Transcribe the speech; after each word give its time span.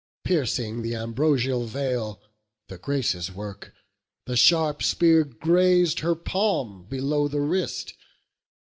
Piercing 0.23 0.81
th' 0.81 0.95
ambrosial 0.95 1.65
veil, 1.67 2.19
the 2.69 2.79
Graces' 2.79 3.31
work, 3.31 3.71
The 4.25 4.35
sharp 4.35 4.81
spear 4.81 5.23
graz'd 5.23 5.99
her 5.99 6.15
palm 6.15 6.87
below 6.89 7.27
the 7.27 7.41
wrist. 7.41 7.93